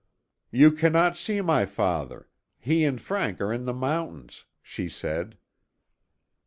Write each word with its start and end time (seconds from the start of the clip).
"You 0.49 0.71
cannot 0.71 1.15
see 1.15 1.41
my 1.41 1.63
father. 1.67 2.27
He 2.57 2.83
and 2.85 2.99
Frank 2.99 3.39
are 3.39 3.53
in 3.53 3.65
the 3.65 3.71
mountains," 3.75 4.45
she 4.63 4.89
said. 4.89 5.37